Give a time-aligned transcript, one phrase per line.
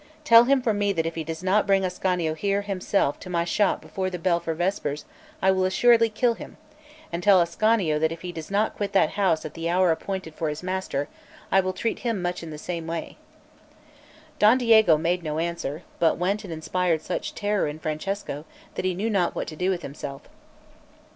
[0.23, 3.45] Tell him from me that if he does not bring Ascanio here himself to my
[3.45, 5.05] shop before the bell for vespers,
[5.43, 6.57] I will assuredly kill him;
[7.13, 10.33] and tell Ascanio that if he does not quit that house at the hour appointed
[10.33, 11.07] for his master,
[11.51, 13.19] I will treat him much in the same way."
[14.39, 18.95] Don Diego made no answer, but went and inspired such terror in Francesco that he
[18.95, 20.23] knew not what to do with himself.